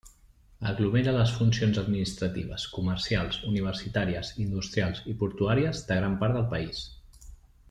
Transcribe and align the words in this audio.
Aglomera 0.69 1.11
les 1.17 1.33
funcions 1.41 1.77
administratives, 1.81 2.65
comercials, 2.77 3.39
universitàries, 3.53 4.33
industrials 4.47 5.05
i 5.13 5.17
portuàries 5.25 5.85
de 5.91 6.01
gran 6.03 6.19
part 6.25 6.39
del 6.41 6.49
país. 6.57 6.83